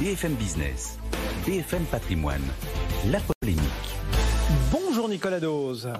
[0.00, 0.98] BFM Business,
[1.44, 2.40] BFM Patrimoine,
[3.10, 3.60] la polémique.
[4.72, 5.90] Bonjour Nicolas Dose.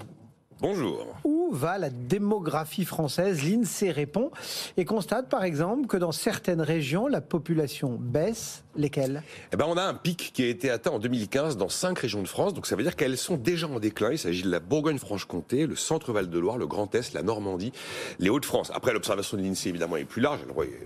[0.59, 1.05] Bonjour.
[1.53, 4.31] Va la démographie française L'INSEE répond
[4.77, 8.65] et constate par exemple que dans certaines régions, la population baisse.
[8.77, 9.25] Lesquelles?
[9.53, 12.23] Eh ben, On a un pic qui a été atteint en 2015 dans cinq régions
[12.23, 14.13] de France, donc ça veut dire qu'elles sont déjà en déclin.
[14.13, 17.73] Il s'agit de la Bourgogne-Franche-Comté, le centre-Val de Loire, le Grand Est, la Normandie,
[18.21, 18.71] les Hauts-de-France.
[18.73, 20.41] Après, l'observation de l'INSEE évidemment est plus large,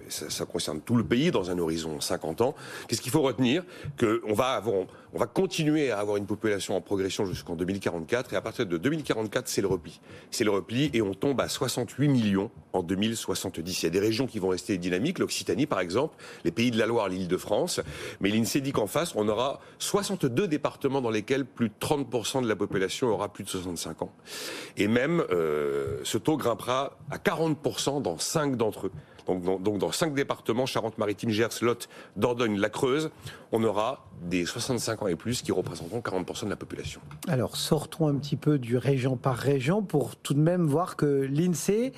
[0.09, 2.55] ça, concerne tout le pays dans un horizon 50 ans.
[2.89, 3.65] Qu'est-ce qu'il faut retenir?
[3.99, 8.37] Qu'on va, avoir, on va continuer à avoir une population en progression jusqu'en 2044, et
[8.37, 10.01] à partir de 2044, c'est le repli.
[10.33, 13.83] C'est le repli et on tombe à 68 millions en 2070.
[13.83, 16.79] Il y a des régions qui vont rester dynamiques, l'Occitanie par exemple, les pays de
[16.79, 17.81] la Loire, l'île de France.
[18.21, 22.49] Mais l'INSEE dit qu'en face, on aura 62 départements dans lesquels plus de 30% de
[22.49, 24.13] la population aura plus de 65 ans.
[24.77, 28.93] Et même, euh, ce taux grimpera à 40% dans 5 d'entre eux.
[29.27, 33.11] Donc dans, 5 départements, Charente-Maritime, Gers, Lot, Dordogne, la Creuse,
[33.53, 37.01] on aura des 65 ans et plus qui représenteront 40% de la population.
[37.29, 41.07] Alors sortons un petit peu du région par région pour tout de même voir que
[41.31, 41.93] l'INSEE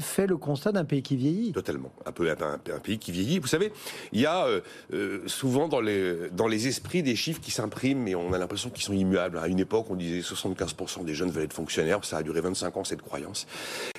[0.00, 1.52] fait le constat d'un pays qui vieillit.
[1.52, 1.92] Totalement.
[2.06, 3.38] Un peu un, pays qui vieillit.
[3.38, 3.72] Vous savez,
[4.12, 4.60] il y a euh,
[4.92, 8.70] euh, souvent dans les, dans les esprits des chiffres qui s'impriment, mais on a l'impression
[8.70, 9.38] qu'ils sont immuables.
[9.38, 12.04] À une époque, on disait 75% des jeunes veulent être fonctionnaires.
[12.04, 13.46] Ça a duré 25 ans, cette croyance.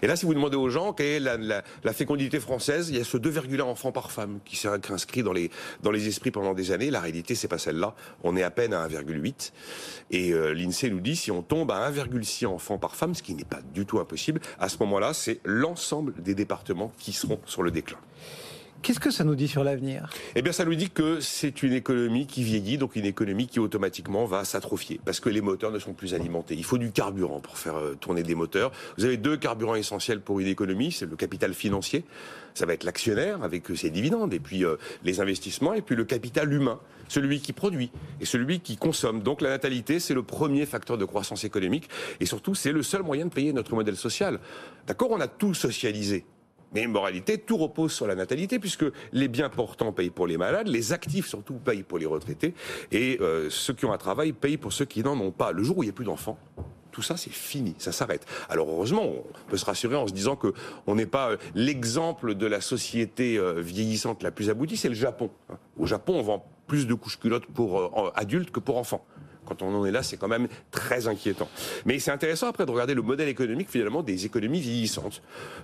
[0.01, 3.03] Et là, si vous demandez aux gens quelle est la fécondité française, il y a
[3.03, 5.51] ce 2,1 enfants par femme qui s'est inscrit dans les,
[5.83, 6.89] dans les esprits pendant des années.
[6.89, 7.95] La réalité, c'est pas celle-là.
[8.23, 9.51] On est à peine à 1,8.
[10.11, 13.33] Et euh, l'INSEE nous dit, si on tombe à 1,6 enfants par femme, ce qui
[13.33, 17.63] n'est pas du tout impossible, à ce moment-là, c'est l'ensemble des départements qui seront sur
[17.63, 17.97] le déclin.
[18.81, 20.09] Qu'est-ce que ça nous dit sur l'avenir?
[20.35, 23.59] Eh bien, ça nous dit que c'est une économie qui vieillit, donc une économie qui
[23.59, 26.55] automatiquement va s'atrophier, parce que les moteurs ne sont plus alimentés.
[26.55, 28.71] Il faut du carburant pour faire euh, tourner des moteurs.
[28.97, 32.05] Vous avez deux carburants essentiels pour une économie, c'est le capital financier,
[32.55, 36.05] ça va être l'actionnaire avec ses dividendes, et puis euh, les investissements, et puis le
[36.05, 39.21] capital humain, celui qui produit et celui qui consomme.
[39.21, 41.87] Donc la natalité, c'est le premier facteur de croissance économique,
[42.19, 44.39] et surtout, c'est le seul moyen de payer notre modèle social.
[44.87, 46.25] D'accord, on a tout socialisé.
[46.73, 50.67] Mais moralité, tout repose sur la natalité, puisque les biens portants payent pour les malades,
[50.67, 52.53] les actifs surtout payent pour les retraités,
[52.91, 55.51] et euh, ceux qui ont un travail payent pour ceux qui n'en ont pas.
[55.51, 56.37] Le jour où il n'y a plus d'enfants,
[56.91, 58.25] tout ça c'est fini, ça s'arrête.
[58.49, 60.53] Alors heureusement, on peut se rassurer en se disant que
[60.87, 64.95] on n'est pas euh, l'exemple de la société euh, vieillissante la plus aboutie, c'est le
[64.95, 65.29] Japon.
[65.77, 69.05] Au Japon, on vend plus de couches culottes pour adultes que pour enfants
[69.51, 71.49] quand on en est là, c'est quand même très inquiétant.
[71.85, 75.21] Mais c'est intéressant après de regarder le modèle économique finalement des économies vieillissantes.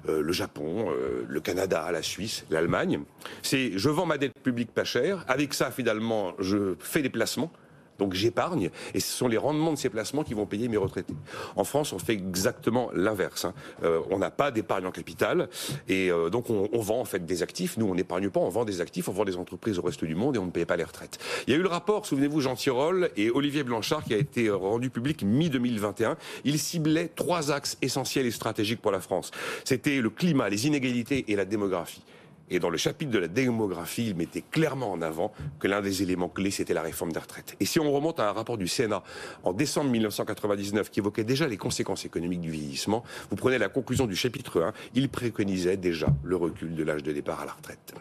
[0.10, 3.00] Euh, le Japon, euh, le Canada, la Suisse, l'Allemagne.
[3.42, 5.24] C'est je vends ma dette publique pas cher.
[5.28, 7.52] Avec ça, finalement, je fais des placements.
[8.00, 11.16] Donc j'épargne et ce sont les rendements de ces placements qui vont payer mes retraités.
[11.56, 13.46] En France, on fait exactement l'inverse.
[13.46, 13.54] Hein.
[13.84, 15.50] Euh, on n'a pas d'épargne en capital
[15.88, 17.78] et euh, donc on, on, vend en fait des actifs.
[17.78, 20.16] Nous, on n'épargne pas, on vend des actifs, on vend des entreprises au reste du
[20.16, 21.20] monde et on ne paye pas les retraites.
[21.48, 24.50] Il y a eu le rapport, souvenez-vous, Jean Tirole et Olivier Blanchard qui a été
[24.50, 26.16] rendu public mi-2021.
[26.44, 29.32] Il ciblait trois axes essentiels et stratégiques pour la France.
[29.64, 32.04] C'était le climat, les inégalités et la démographie.
[32.50, 36.02] Et dans le chapitre de la démographie, il mettait clairement en avant que l'un des
[36.02, 37.56] éléments clés, c'était la réforme des retraites.
[37.60, 39.04] Et si on remonte à un rapport du Sénat
[39.44, 44.06] en décembre 1999 qui évoquait déjà les conséquences économiques du vieillissement, vous prenez la conclusion
[44.06, 47.94] du chapitre 1, il préconisait déjà le recul de l'âge de départ à la retraite.